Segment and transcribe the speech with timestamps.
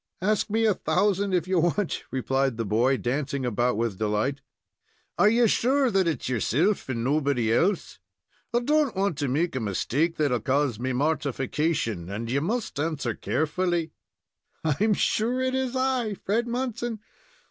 [0.19, 4.41] "Ask me a thousand, if you want," replied the boy, dancing about with delight.
[5.19, 7.99] "Are ye sure that it's yoursilf and nobody else?
[8.51, 13.13] I don't want to make a mistake that'll cause me mortification, and ye must answer
[13.13, 13.91] carefully.''
[14.63, 16.99] "I'm sure it is I, Fred Munson."